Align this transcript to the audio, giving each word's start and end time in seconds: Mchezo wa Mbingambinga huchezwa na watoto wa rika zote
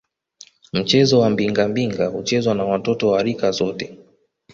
Mchezo 0.73 1.19
wa 1.19 1.29
Mbingambinga 1.29 2.07
huchezwa 2.07 2.55
na 2.55 2.65
watoto 2.65 3.09
wa 3.09 3.23
rika 3.23 3.51
zote 3.51 3.97